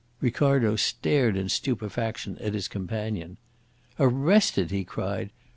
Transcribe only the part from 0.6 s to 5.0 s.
stared in stupefaction at his companion. "Arrested!" he